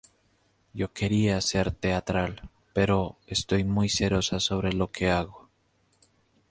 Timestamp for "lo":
4.73-4.91